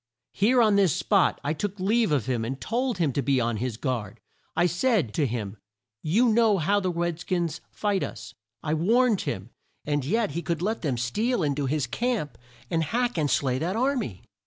[0.33, 3.57] Here on this spot I took leave of him and told him to be on
[3.57, 4.19] his guard!
[4.55, 5.57] I said to him
[6.01, 8.33] 'you know how the red skins fight us!'
[8.63, 9.51] I warned him
[9.85, 12.39] and yet he could let them steal in to his camp
[12.71, 14.21] and hack and slay that ar my!"